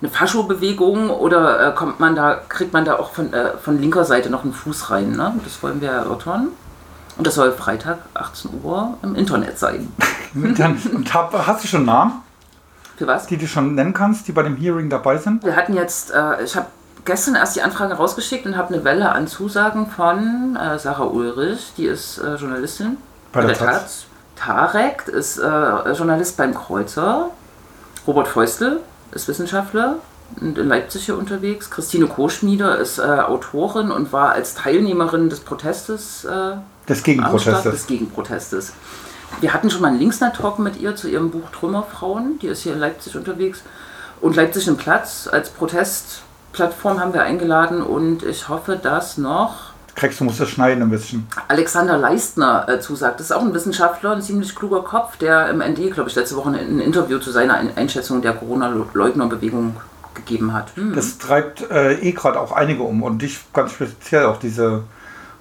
eine 0.01 0.11
Fascho-Bewegung 0.11 1.11
oder 1.11 1.69
äh, 1.69 1.75
kommt 1.75 2.01
man 2.01 2.15
da, 2.15 2.41
kriegt 2.49 2.73
man 2.73 2.85
da 2.85 2.97
auch 2.97 3.13
von, 3.13 3.33
äh, 3.33 3.57
von 3.59 3.79
linker 3.81 4.05
Seite 4.05 4.31
noch 4.31 4.45
einen 4.45 4.55
Fuß 4.55 4.91
rein? 4.91 5.13
Ne? 5.13 5.35
Das 5.45 5.63
wollen 5.63 5.81
wir 5.81 5.91
erörtern. 5.91 6.49
Und 7.19 7.27
das 7.27 7.35
soll 7.35 7.53
Freitag 7.53 7.99
18 8.15 8.63
Uhr 8.63 8.97
im 9.03 9.15
Internet 9.15 9.59
sein. 9.59 9.93
Dann, 10.33 10.79
hab, 11.13 11.47
hast 11.47 11.65
du 11.65 11.69
schon 11.69 11.85
Namen? 11.85 12.23
Für 12.97 13.07
was? 13.07 13.27
Die 13.27 13.37
du 13.37 13.47
schon 13.47 13.75
nennen 13.75 13.93
kannst, 13.93 14.29
die 14.29 14.33
bei 14.33 14.43
dem 14.43 14.57
Hearing 14.57 14.89
dabei 14.89 15.19
sind? 15.19 15.45
Wir 15.45 15.57
hatten 15.57 15.75
jetzt, 15.75 16.13
äh, 16.13 16.45
ich 16.45 16.55
habe 16.55 16.67
gestern 17.05 17.35
erst 17.35 17.57
die 17.57 17.63
Anfrage 17.63 17.95
rausgeschickt 17.95 18.47
und 18.47 18.57
habe 18.57 18.73
eine 18.73 18.85
Welle 18.85 19.11
an 19.11 19.27
Zusagen 19.27 19.89
von 19.89 20.57
äh, 20.57 20.79
Sarah 20.79 21.05
Ulrich, 21.05 21.73
die 21.77 21.87
ist 21.87 22.19
äh, 22.19 22.37
Journalistin 22.37 22.97
bei, 23.33 23.41
der, 23.43 23.55
der 23.55 23.59
Taz. 23.59 24.07
Tarek 24.37 25.09
ist 25.09 25.39
äh, 25.39 25.93
Journalist 25.93 26.37
beim 26.37 26.55
Kreuzer. 26.55 27.31
Robert 28.07 28.29
Feustel 28.29 28.81
ist 29.13 29.29
Wissenschaftler 29.29 29.97
und 30.41 30.57
in 30.59 30.69
Leipzig 30.69 31.07
hier 31.07 31.19
unterwegs. 31.19 31.71
Christine 31.71 32.07
Koschmieder 32.07 32.79
ist 32.79 32.99
äh, 32.99 33.03
Autorin 33.03 33.91
und 33.91 34.13
war 34.13 34.33
als 34.33 34.55
Teilnehmerin 34.55 35.29
des 35.29 35.41
Protestes 35.41 36.25
äh, 36.25 36.53
des 36.89 37.03
Gegenprotestes. 37.03 37.73
Des 37.73 37.87
Gegenprotestes. 37.87 38.73
Wir 39.41 39.55
hatten 39.55 39.71
schon 39.71 39.83
mal 39.83 39.89
einen 39.89 39.99
Linksnet-Talk 39.99 40.59
mit 40.59 40.81
ihr 40.81 40.97
zu 40.97 41.09
ihrem 41.09 41.31
Buch 41.31 41.51
Trümmerfrauen. 41.53 42.39
Die 42.41 42.49
ist 42.49 42.63
hier 42.63 42.73
in 42.73 42.81
Leipzig 42.81 43.17
unterwegs. 43.17 43.63
Und 44.21 44.37
Leipzig 44.37 44.67
im 44.67 44.77
Platz 44.77 45.29
als 45.31 45.51
Protestplattform 45.51 47.01
haben 47.01 47.15
wir 47.15 47.23
eingeladen. 47.23 47.83
Und 47.83 48.23
ich 48.23 48.49
hoffe, 48.49 48.77
dass 48.77 49.19
noch. 49.19 49.70
Kriegst 49.95 50.21
du 50.21 50.25
musst 50.25 50.41
das 50.41 50.49
schneiden 50.49 50.83
ein 50.83 50.91
bisschen. 50.91 51.27
Alexander 51.49 51.99
Leistner 51.99 52.69
äh, 52.69 52.81
zusagt. 52.81 53.21
Das 53.21 53.27
ist 53.27 53.33
auch 53.33 53.43
ein 53.43 53.55
Wissenschaftler, 53.55 54.13
ein 54.13 54.23
ziemlich 54.23 54.55
kluger 54.55 54.83
Kopf, 54.83 55.17
der 55.19 55.49
im 55.51 55.59
ND, 55.59 55.93
glaube 55.93 56.09
ich, 56.09 56.17
letzte 56.17 56.37
Woche 56.37 56.51
ein 56.51 56.81
Interview 56.81 57.19
zu 57.19 57.31
seiner 57.31 57.61
Einschätzung 57.77 58.23
der 58.23 58.33
Corona-Leugner-Bewegung 58.35 59.77
gegeben 60.15 60.53
hat. 60.53 60.75
Hm. 60.77 60.95
Das 60.95 61.19
treibt 61.19 61.71
äh, 61.71 61.95
eh 61.95 62.13
gerade 62.13 62.41
auch 62.41 62.53
einige 62.53 62.83
um 62.83 63.03
und 63.03 63.23
dich 63.23 63.41
ganz 63.53 63.73
speziell 63.73 64.27
auch 64.27 64.39
diese 64.39 64.85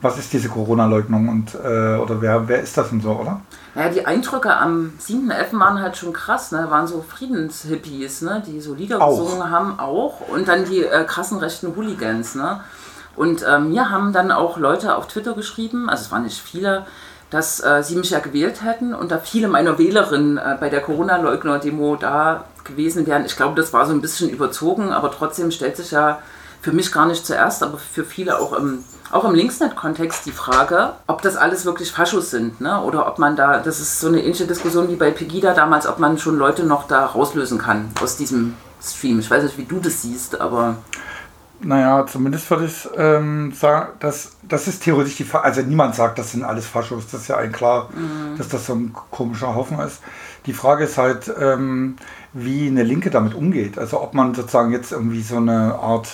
was 0.02 0.18
ist 0.18 0.32
diese 0.32 0.50
Corona-Leugnung 0.50 1.28
und 1.28 1.56
äh, 1.56 1.98
oder 1.98 2.22
wer, 2.22 2.48
wer 2.48 2.62
ist 2.62 2.78
das 2.78 2.92
und 2.92 3.02
so, 3.02 3.12
oder? 3.12 3.42
Naja, 3.76 3.90
die 3.90 4.06
Eindrücke 4.06 4.56
am 4.56 4.94
7.11. 5.00 5.60
waren 5.60 5.82
halt 5.82 5.98
schon 5.98 6.14
krass, 6.14 6.52
ne? 6.52 6.68
Waren 6.70 6.88
so 6.88 7.04
Friedenshippies, 7.08 8.22
ne? 8.22 8.42
Die 8.46 8.62
so 8.62 8.74
Lieder 8.74 9.02
auch. 9.02 9.20
gesungen 9.20 9.50
haben 9.50 9.78
auch. 9.80 10.22
Und 10.30 10.48
dann 10.48 10.66
die 10.66 10.84
äh, 10.84 11.04
krassen 11.04 11.38
rechten 11.40 11.76
Hooligans, 11.76 12.36
ne? 12.36 12.62
Und 13.16 13.44
äh, 13.44 13.60
mir 13.60 13.90
haben 13.90 14.14
dann 14.14 14.32
auch 14.32 14.58
Leute 14.58 14.96
auf 14.96 15.08
Twitter 15.08 15.34
geschrieben, 15.34 15.90
also 15.90 16.04
es 16.06 16.12
waren 16.12 16.24
nicht 16.24 16.42
viele, 16.42 16.86
dass 17.30 17.64
äh, 17.64 17.84
sie 17.84 17.96
mich 17.96 18.10
ja 18.10 18.20
gewählt 18.20 18.64
hätten 18.64 18.94
und 18.94 19.12
da 19.12 19.20
viele 19.20 19.48
meiner 19.48 19.78
Wählerinnen 19.78 20.38
äh, 20.38 20.58
bei 20.60 20.70
der 20.70 20.82
Corona-Leugner-Demo 20.82 21.96
da 21.96 22.46
gewesen 22.64 23.06
wären. 23.06 23.26
Ich 23.26 23.36
glaube, 23.36 23.56
das 23.56 23.74
war 23.74 23.86
so 23.86 23.94
ein 23.94 24.02
bisschen 24.02 24.30
überzogen, 24.30 24.92
aber 24.92 25.12
trotzdem 25.12 25.52
stellt 25.52 25.78
sich 25.78 25.92
ja 25.92 26.20
für 26.62 26.72
mich 26.72 26.92
gar 26.92 27.06
nicht 27.06 27.26
zuerst, 27.26 27.64
aber 27.64 27.78
für 27.78 28.04
viele 28.04 28.40
auch 28.40 28.54
im 28.54 28.84
auch 29.12 29.26
im 29.26 29.34
Linksnet-Kontext 29.34 30.28
die 30.28 30.32
Frage, 30.32 30.94
ob 31.08 31.24
das 31.24 31.36
alles 31.36 31.66
wirklich 31.66 31.92
Faschos 31.92 32.30
sind, 32.30 32.62
ne? 32.62 32.82
Oder 32.84 33.08
ob 33.08 33.18
man 33.18 33.36
da, 33.36 33.58
das 33.58 33.80
ist 33.80 34.00
so 34.00 34.08
eine 34.08 34.22
ähnliche 34.22 34.46
Diskussion 34.46 34.88
wie 34.90 34.98
bei 34.98 35.10
Pegida 35.10 35.56
damals, 35.56 35.88
ob 35.88 35.98
man 35.98 36.20
schon 36.20 36.38
Leute 36.38 36.64
noch 36.64 36.88
da 36.88 37.08
rauslösen 37.08 37.58
kann 37.58 37.90
aus 38.02 38.18
diesem 38.18 38.56
Stream. 38.82 39.20
Ich 39.20 39.32
weiß 39.32 39.44
nicht, 39.44 39.58
wie 39.58 39.66
du 39.66 39.80
das 39.80 40.04
siehst, 40.04 40.40
aber. 40.40 40.76
Naja, 41.62 42.06
zumindest 42.08 42.50
würde 42.50 42.66
ich 42.66 42.88
ähm, 42.96 43.52
sagen, 43.52 43.90
dass 44.00 44.38
das 44.48 44.68
ist 44.68 44.84
theoretisch 44.84 45.18
die 45.18 45.26
Fa 45.26 45.40
Also 45.40 45.62
niemand 45.62 45.94
sagt, 45.94 46.18
das 46.18 46.32
sind 46.32 46.44
alles 46.44 46.66
Faschos, 46.66 47.08
das 47.12 47.22
ist 47.22 47.28
ja 47.28 47.38
ein 47.38 47.52
klar, 47.52 47.90
mhm. 47.94 48.38
dass 48.38 48.48
das 48.48 48.66
so 48.66 48.74
ein 48.76 48.94
komischer 49.12 49.56
Haufen 49.56 49.78
ist. 49.80 50.00
Die 50.46 50.54
Frage 50.54 50.86
ist 50.86 50.98
halt, 50.98 51.32
ähm, 51.40 51.98
wie 52.34 52.68
eine 52.68 52.84
Linke 52.84 53.10
damit 53.10 53.34
umgeht. 53.34 53.78
Also 53.78 54.02
ob 54.02 54.14
man 54.14 54.34
sozusagen 54.36 54.72
jetzt 54.72 54.92
irgendwie 54.92 55.22
so 55.22 55.38
eine 55.38 55.76
Art, 55.76 56.10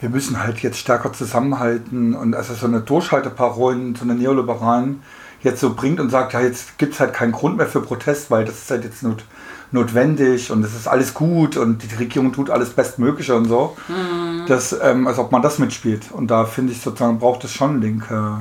wir 0.00 0.08
müssen 0.08 0.42
halt 0.42 0.60
jetzt 0.60 0.78
stärker 0.78 1.12
zusammenhalten 1.12 2.14
und 2.14 2.34
also 2.34 2.54
so 2.54 2.66
eine 2.66 2.80
Durchhalteparolen, 2.80 3.94
so 3.94 4.04
eine 4.04 4.14
neoliberalen 4.14 5.02
jetzt 5.42 5.60
so 5.60 5.74
bringt 5.74 6.00
und 6.00 6.10
sagt, 6.10 6.32
ja, 6.32 6.40
jetzt 6.40 6.78
gibt 6.78 6.94
es 6.94 7.00
halt 7.00 7.12
keinen 7.12 7.32
Grund 7.32 7.56
mehr 7.56 7.66
für 7.66 7.80
Protest, 7.80 8.30
weil 8.30 8.44
das 8.44 8.58
ist 8.58 8.70
halt 8.70 8.84
jetzt 8.84 9.02
not, 9.02 9.24
notwendig 9.72 10.50
und 10.50 10.64
es 10.64 10.74
ist 10.74 10.86
alles 10.86 11.14
gut 11.14 11.56
und 11.56 11.82
die 11.82 11.94
Regierung 11.96 12.32
tut 12.32 12.48
alles 12.48 12.70
Bestmögliche 12.70 13.34
und 13.34 13.46
so. 13.46 13.76
Mhm. 13.88 14.21
Das, 14.46 14.76
ähm, 14.80 15.06
als 15.06 15.18
ob 15.18 15.32
man 15.32 15.42
das 15.42 15.58
mitspielt. 15.58 16.10
Und 16.12 16.30
da 16.30 16.44
finde 16.44 16.72
ich 16.72 16.80
sozusagen, 16.80 17.18
braucht 17.18 17.44
es 17.44 17.52
schon 17.52 17.80
linke, 17.80 18.38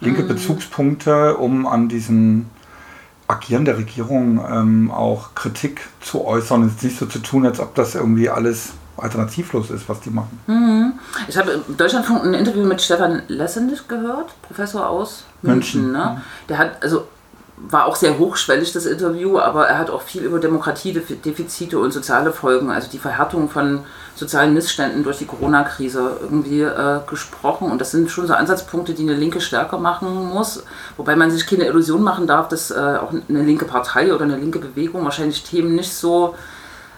linke 0.00 0.22
mhm. 0.22 0.28
Bezugspunkte, 0.28 1.36
um 1.36 1.66
an 1.66 1.88
diesen 1.88 2.50
Agieren 3.28 3.64
der 3.64 3.78
Regierung 3.78 4.44
ähm, 4.48 4.90
auch 4.90 5.34
Kritik 5.34 5.88
zu 6.00 6.24
äußern 6.24 6.62
und 6.62 6.76
es 6.76 6.82
nicht 6.82 6.98
so 6.98 7.06
zu 7.06 7.20
tun, 7.20 7.46
als 7.46 7.60
ob 7.60 7.74
das 7.74 7.94
irgendwie 7.94 8.28
alles 8.28 8.72
alternativlos 8.96 9.70
ist, 9.70 9.88
was 9.88 10.00
die 10.00 10.10
machen. 10.10 10.38
Mhm. 10.46 10.92
Ich 11.28 11.36
habe 11.36 11.62
im 11.66 11.76
Deutschlandfunk 11.76 12.24
ein 12.24 12.34
Interview 12.34 12.64
mit 12.64 12.80
Stefan 12.80 13.22
Lessenich 13.28 13.88
gehört, 13.88 14.34
Professor 14.42 14.88
aus 14.88 15.24
München. 15.40 15.82
München. 15.82 15.92
Ne? 15.92 16.22
Der 16.48 16.58
hat, 16.58 16.82
also 16.82 17.08
war 17.68 17.86
auch 17.86 17.96
sehr 17.96 18.18
hochschwellig, 18.18 18.72
das 18.72 18.86
Interview, 18.86 19.38
aber 19.38 19.68
er 19.68 19.78
hat 19.78 19.90
auch 19.90 20.02
viel 20.02 20.22
über 20.22 20.38
Demokratiedefizite 20.38 21.78
und 21.78 21.92
soziale 21.92 22.32
Folgen, 22.32 22.70
also 22.70 22.88
die 22.90 22.98
Verhärtung 22.98 23.48
von 23.48 23.80
sozialen 24.14 24.52
Missständen 24.52 25.04
durch 25.04 25.18
die 25.18 25.26
Corona-Krise 25.26 26.18
irgendwie 26.22 26.62
äh, 26.62 27.00
gesprochen. 27.08 27.70
Und 27.70 27.80
das 27.80 27.92
sind 27.92 28.10
schon 28.10 28.26
so 28.26 28.34
Ansatzpunkte, 28.34 28.94
die 28.94 29.02
eine 29.02 29.14
Linke 29.14 29.40
stärker 29.40 29.78
machen 29.78 30.28
muss. 30.28 30.64
Wobei 30.96 31.16
man 31.16 31.30
sich 31.30 31.46
keine 31.46 31.66
Illusion 31.66 32.02
machen 32.02 32.26
darf, 32.26 32.48
dass 32.48 32.70
äh, 32.70 32.74
auch 32.74 33.12
eine 33.12 33.42
linke 33.42 33.64
Partei 33.64 34.12
oder 34.12 34.24
eine 34.24 34.36
linke 34.36 34.58
Bewegung 34.58 35.04
wahrscheinlich 35.04 35.44
Themen 35.44 35.74
nicht 35.74 35.94
so 35.94 36.34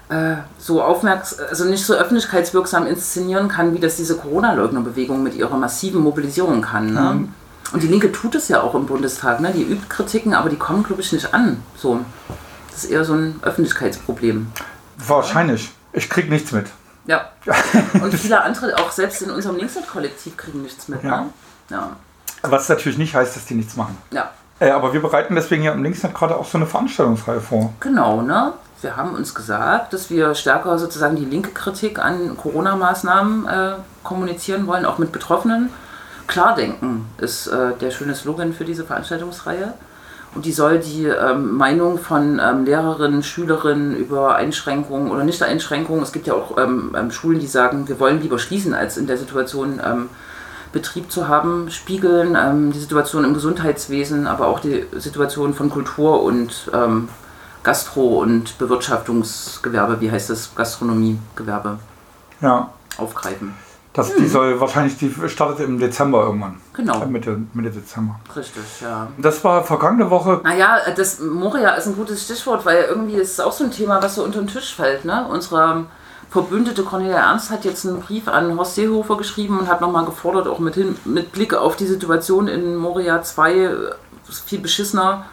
äh, 0.09 0.37
so 0.59 0.83
aufmerksam, 0.83 1.47
also 1.49 1.64
nicht 1.64 1.85
so 1.85 1.94
öffentlichkeitswirksam 1.94 2.87
inszenieren 2.87 3.49
kann, 3.49 3.75
wie 3.75 3.78
das 3.78 3.97
diese 3.97 4.16
Corona-Leugner-Bewegung 4.16 5.23
mit 5.23 5.35
ihrer 5.35 5.56
massiven 5.56 6.02
Mobilisierung 6.02 6.61
kann. 6.61 6.92
Ne? 6.92 7.00
Mhm. 7.00 7.28
Und 7.73 7.83
die 7.83 7.88
Linke 7.88 8.12
tut 8.12 8.35
es 8.35 8.49
ja 8.49 8.62
auch 8.62 8.75
im 8.75 8.87
Bundestag. 8.87 9.40
Ne? 9.40 9.52
Die 9.52 9.62
übt 9.62 9.87
Kritiken, 9.88 10.35
aber 10.35 10.49
die 10.49 10.56
kommen, 10.56 10.83
glaube 10.83 11.02
ich, 11.02 11.12
nicht 11.12 11.33
an. 11.35 11.62
So. 11.76 12.00
Das 12.71 12.85
ist 12.85 12.90
eher 12.90 13.04
so 13.04 13.14
ein 13.14 13.40
Öffentlichkeitsproblem. 13.42 14.49
Wahrscheinlich. 14.99 15.71
Ich 15.92 16.09
kriege 16.09 16.28
nichts 16.28 16.52
mit. 16.52 16.66
Ja. 17.06 17.30
Und 18.02 18.14
viele 18.14 18.42
andere, 18.42 18.76
auch 18.78 18.90
selbst 18.90 19.23
in 19.23 19.30
unserem 19.30 19.56
Linksnet-Kollektiv, 19.56 20.37
kriegen 20.37 20.62
nichts 20.62 20.88
mit. 20.88 21.02
Ja. 21.02 21.23
Ne? 21.23 21.26
ja. 21.71 21.97
Was 22.42 22.68
natürlich 22.68 22.99
nicht 22.99 23.14
heißt, 23.14 23.37
dass 23.37 23.47
die 23.47 23.54
nichts 23.54 23.76
machen. 23.76 23.97
Ja. 24.11 24.30
Äh, 24.61 24.71
aber 24.71 24.92
wir 24.92 25.00
bereiten 25.00 25.35
deswegen 25.35 25.62
ja 25.62 25.73
im 25.73 25.83
Linksnet 25.83 26.14
gerade 26.14 26.37
auch 26.37 26.47
so 26.47 26.59
eine 26.59 26.66
Veranstaltungsreihe 26.66 27.40
vor. 27.40 27.73
Genau, 27.80 28.23
ne? 28.23 28.52
Wir 28.80 28.97
haben 28.97 29.14
uns 29.14 29.35
gesagt, 29.35 29.92
dass 29.94 30.11
wir 30.11 30.35
stärker 30.35 30.78
sozusagen 30.78 31.16
die 31.16 31.25
linke 31.25 31.50
Kritik 31.50 31.99
an 31.99 32.37
Corona-Maßnahmen 32.37 33.49
äh, 33.49 33.73
kommunizieren 34.02 34.66
wollen, 34.66 34.85
auch 34.85 34.99
mit 34.99 35.11
Betroffenen. 35.11 35.71
Klardenken 36.26 37.07
ist 37.19 37.47
äh, 37.47 37.75
der 37.81 37.90
schöne 37.90 38.14
Slogan 38.14 38.52
für 38.52 38.64
diese 38.64 38.85
Veranstaltungsreihe. 38.85 39.75
Und 40.35 40.47
die 40.47 40.52
soll 40.52 40.81
die 40.81 41.04
ähm, 41.04 41.57
Meinung 41.57 41.99
von 41.99 42.40
ähm, 42.45 42.64
Lehrerinnen, 42.64 43.23
Schülerinnen 43.23 43.97
über 43.97 44.35
Einschränkungen 44.35 45.12
oder 45.12 45.23
Nicht-Einschränkungen, 45.23 46.02
es 46.02 46.12
gibt 46.12 46.26
ja 46.26 46.35
auch 46.35 46.59
ähm, 46.59 46.95
ähm, 46.99 47.12
Schulen, 47.12 47.38
die 47.38 47.47
sagen, 47.47 47.87
wir 47.87 48.00
wollen 48.00 48.21
lieber 48.21 48.40
schließen, 48.40 48.75
als 48.75 48.97
in 48.97 49.07
der 49.07 49.16
Situation 49.16 49.81
ähm, 49.85 50.09
Betrieb 50.73 51.12
zu 51.12 51.28
haben, 51.28 51.71
spiegeln. 51.71 52.37
Ähm, 52.37 52.73
die 52.73 52.81
Situation 52.81 53.23
im 53.25 53.33
Gesundheitswesen, 53.33 54.26
aber 54.26 54.49
auch 54.49 54.59
die 54.59 54.85
Situation 54.97 55.54
von 55.54 55.71
Kultur 55.71 56.23
und 56.23 56.71
Gastro- 57.62 58.21
und 58.21 58.59
Bewirtschaftungsgewerbe, 58.59 60.00
wie 60.00 60.11
heißt 60.11 60.28
das, 60.28 60.54
Gastronomiegewerbe, 60.54 61.78
ja. 62.43 62.71
aufgreifen. 62.99 63.54
Das, 63.94 64.12
mhm. 64.12 64.22
Die 64.22 64.28
soll 64.28 64.60
wahrscheinlich, 64.60 64.98
die 64.98 65.14
startet 65.28 65.60
im 65.60 65.78
Dezember 65.78 66.24
irgendwann. 66.24 66.60
Genau. 66.74 67.00
Äh, 67.00 67.06
Mitte, 67.06 67.40
Mitte 67.54 67.70
Dezember. 67.70 68.18
Richtig, 68.34 68.80
ja. 68.82 69.06
Das 69.18 69.42
war 69.44 69.62
vergangene 69.62 70.10
Woche. 70.10 70.40
Naja, 70.42 70.78
das 70.94 71.20
Moria 71.20 71.70
ist 71.70 71.86
ein 71.86 71.96
gutes 71.96 72.24
Stichwort, 72.24 72.66
weil 72.66 72.84
irgendwie 72.88 73.14
ist 73.14 73.34
es 73.34 73.40
auch 73.40 73.52
so 73.52 73.62
ein 73.62 73.70
Thema, 73.70 74.02
was 74.02 74.16
so 74.16 74.24
unter 74.24 74.40
den 74.40 74.48
Tisch 74.48 74.74
fällt. 74.74 75.04
Ne? 75.04 75.26
Unsere 75.30 75.86
Verbündete 76.28 76.82
Cornelia 76.82 77.18
Ernst 77.18 77.50
hat 77.50 77.64
jetzt 77.64 77.86
einen 77.86 78.00
Brief 78.00 78.26
an 78.26 78.58
Horst 78.58 78.74
Seehofer 78.74 79.16
geschrieben 79.16 79.60
und 79.60 79.68
hat 79.68 79.80
nochmal 79.80 80.04
gefordert, 80.04 80.48
auch 80.48 80.58
mit, 80.58 80.74
hin, 80.74 80.96
mit 81.04 81.30
Blick 81.30 81.54
auf 81.54 81.76
die 81.76 81.86
Situation 81.86 82.48
in 82.48 82.74
Moria 82.74 83.22
2, 83.22 83.70
viel 84.44 84.58
beschissener 84.58 85.26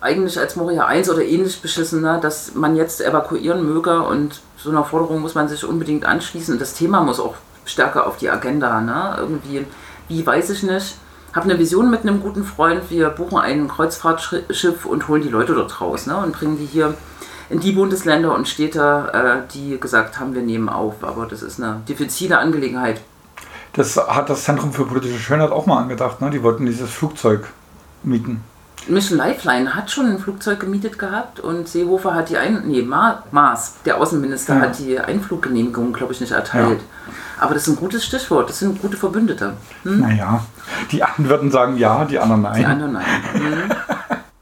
eigentlich 0.00 0.38
als 0.38 0.56
Moria 0.56 0.86
1 0.86 1.10
oder 1.10 1.22
ähnlich 1.22 1.60
beschissener, 1.60 2.18
dass 2.18 2.54
man 2.54 2.74
jetzt 2.74 3.02
evakuieren 3.02 3.66
möge 3.66 4.00
und 4.00 4.40
so 4.56 4.70
einer 4.70 4.84
Forderung 4.84 5.20
muss 5.20 5.34
man 5.34 5.48
sich 5.48 5.64
unbedingt 5.64 6.06
anschließen. 6.06 6.58
Das 6.58 6.72
Thema 6.72 7.02
muss 7.02 7.20
auch 7.20 7.34
stärker 7.70 8.06
auf 8.06 8.16
die 8.16 8.30
Agenda. 8.30 8.80
Ne? 8.80 9.16
Irgendwie, 9.18 9.66
wie 10.08 10.26
weiß 10.26 10.50
ich 10.50 10.62
nicht. 10.62 10.96
Habe 11.32 11.44
eine 11.48 11.58
Vision 11.58 11.90
mit 11.90 12.00
einem 12.00 12.20
guten 12.20 12.44
Freund. 12.44 12.90
Wir 12.90 13.08
buchen 13.10 13.38
ein 13.38 13.68
Kreuzfahrtschiff 13.68 14.84
und 14.84 15.08
holen 15.08 15.22
die 15.22 15.28
Leute 15.28 15.54
dort 15.54 15.80
raus 15.80 16.06
ne? 16.06 16.16
und 16.16 16.32
bringen 16.32 16.58
die 16.58 16.66
hier 16.66 16.94
in 17.50 17.60
die 17.60 17.72
Bundesländer 17.72 18.34
und 18.34 18.48
Städte, 18.48 19.10
äh, 19.12 19.52
die 19.52 19.78
gesagt 19.78 20.18
haben, 20.18 20.34
wir 20.34 20.42
nehmen 20.42 20.68
auf. 20.68 21.02
Aber 21.02 21.26
das 21.26 21.42
ist 21.42 21.60
eine 21.60 21.82
diffizile 21.88 22.38
Angelegenheit. 22.38 23.00
Das 23.72 23.96
hat 23.96 24.28
das 24.30 24.44
Zentrum 24.44 24.72
für 24.72 24.84
politische 24.84 25.18
Schönheit 25.18 25.50
auch 25.50 25.66
mal 25.66 25.78
angedacht. 25.78 26.20
Ne? 26.20 26.30
Die 26.30 26.42
wollten 26.42 26.66
dieses 26.66 26.90
Flugzeug 26.90 27.48
mieten. 28.02 28.42
Mission 28.88 29.18
Lifeline 29.18 29.74
hat 29.74 29.90
schon 29.90 30.06
ein 30.06 30.18
Flugzeug 30.18 30.60
gemietet 30.60 30.98
gehabt 30.98 31.40
und 31.40 31.68
Seehofer 31.68 32.14
hat 32.14 32.28
die 32.28 32.38
Ein 32.38 32.62
nee, 32.66 32.82
Ma 32.82 33.22
Maas, 33.30 33.76
der 33.84 33.98
Außenminister, 33.98 34.56
ja. 34.56 34.60
hat 34.62 34.78
die 34.78 34.98
Einfluggenehmigung, 34.98 35.92
glaube 35.92 36.12
ich, 36.12 36.20
nicht 36.20 36.32
erteilt. 36.32 36.80
Ja. 36.80 37.14
Aber 37.40 37.54
das 37.54 37.66
ist 37.66 37.74
ein 37.74 37.76
gutes 37.76 38.04
Stichwort, 38.04 38.48
das 38.48 38.58
sind 38.58 38.80
gute 38.80 38.96
Verbündete. 38.96 39.54
Hm? 39.82 40.00
Naja, 40.00 40.44
die 40.90 41.02
einen 41.02 41.28
würden 41.28 41.50
sagen 41.50 41.76
ja, 41.76 42.04
die 42.04 42.18
anderen 42.18 42.42
nein. 42.42 42.58
Die 42.58 42.66
anderen 42.66 42.92
nein. 42.94 43.04
Hm? 43.32 43.72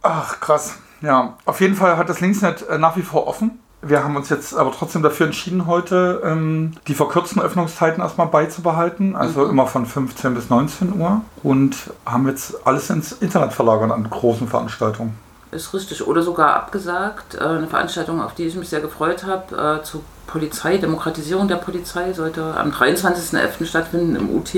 Ach, 0.02 0.40
krass. 0.40 0.76
Ja, 1.00 1.36
auf 1.44 1.60
jeden 1.60 1.74
Fall 1.74 1.96
hat 1.96 2.08
das 2.08 2.20
Linksnet 2.20 2.66
äh, 2.68 2.78
nach 2.78 2.96
wie 2.96 3.02
vor 3.02 3.26
offen. 3.26 3.60
Wir 3.80 4.02
haben 4.02 4.16
uns 4.16 4.28
jetzt 4.28 4.56
aber 4.56 4.72
trotzdem 4.72 5.02
dafür 5.02 5.26
entschieden, 5.26 5.66
heute 5.66 6.20
ähm, 6.24 6.72
die 6.88 6.94
verkürzten 6.94 7.40
Öffnungszeiten 7.40 8.02
erstmal 8.02 8.26
beizubehalten, 8.26 9.14
also 9.14 9.44
mhm. 9.44 9.50
immer 9.50 9.66
von 9.66 9.86
15 9.86 10.34
bis 10.34 10.50
19 10.50 10.98
Uhr 10.98 11.20
und 11.44 11.76
haben 12.04 12.26
jetzt 12.26 12.66
alles 12.66 12.90
ins 12.90 13.12
Internet 13.12 13.52
verlagert 13.52 13.92
an 13.92 14.10
großen 14.10 14.48
Veranstaltungen. 14.48 15.16
Ist 15.50 15.72
richtig. 15.72 16.06
Oder 16.06 16.22
sogar 16.22 16.54
abgesagt. 16.54 17.36
Äh, 17.36 17.44
eine 17.44 17.68
Veranstaltung, 17.68 18.20
auf 18.20 18.34
die 18.34 18.44
ich 18.44 18.56
mich 18.56 18.68
sehr 18.68 18.80
gefreut 18.80 19.24
habe, 19.24 19.80
äh, 19.80 19.84
zur 19.84 20.02
Polizei, 20.26 20.76
Demokratisierung 20.76 21.48
der 21.48 21.56
Polizei, 21.56 22.12
sollte 22.12 22.54
am 22.56 22.70
23.11. 22.70 23.64
stattfinden 23.64 24.16
im 24.16 24.30
UT, 24.36 24.54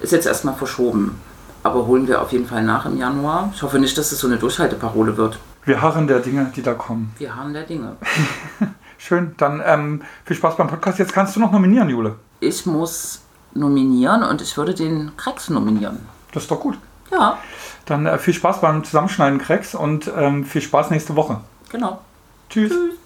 ist 0.00 0.12
jetzt 0.12 0.26
erstmal 0.26 0.54
verschoben. 0.54 1.20
Aber 1.64 1.86
holen 1.86 2.08
wir 2.08 2.22
auf 2.22 2.32
jeden 2.32 2.46
Fall 2.46 2.62
nach 2.62 2.86
im 2.86 2.96
Januar. 2.96 3.52
Ich 3.54 3.62
hoffe 3.62 3.78
nicht, 3.78 3.96
dass 3.98 4.10
es 4.10 4.20
so 4.20 4.26
eine 4.26 4.38
Durchhalteparole 4.38 5.16
wird. 5.16 5.38
Wir 5.64 5.80
harren 5.80 6.08
der 6.08 6.18
Dinge, 6.20 6.50
die 6.56 6.62
da 6.62 6.74
kommen. 6.74 7.14
Wir 7.18 7.36
harren 7.36 7.52
der 7.52 7.62
Dinge. 7.62 7.96
Schön, 8.98 9.34
dann 9.36 9.62
ähm, 9.64 10.02
viel 10.24 10.36
Spaß 10.36 10.56
beim 10.56 10.66
Podcast. 10.66 10.98
Jetzt 10.98 11.12
kannst 11.12 11.36
du 11.36 11.40
noch 11.40 11.52
nominieren, 11.52 11.88
Jule. 11.88 12.16
Ich 12.40 12.66
muss 12.66 13.22
nominieren 13.54 14.24
und 14.24 14.42
ich 14.42 14.56
würde 14.56 14.74
den 14.74 15.16
Krex 15.16 15.50
nominieren. 15.50 16.00
Das 16.32 16.44
ist 16.44 16.50
doch 16.50 16.60
gut. 16.60 16.78
Ja. 17.12 17.38
Dann 17.84 18.06
äh, 18.06 18.18
viel 18.18 18.34
Spaß 18.34 18.60
beim 18.60 18.82
Zusammenschneiden, 18.82 19.38
Krex, 19.38 19.74
und 19.74 20.10
ähm, 20.16 20.44
viel 20.44 20.62
Spaß 20.62 20.90
nächste 20.90 21.14
Woche. 21.14 21.40
Genau. 21.70 22.00
Tschüss. 22.48 22.70
Tschüss. 22.72 23.01